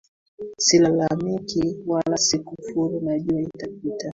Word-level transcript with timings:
Silalamiki 0.57 1.63
wala 1.89 2.17
sikufuru 2.25 2.93
najua 3.05 3.41
itapita. 3.41 4.07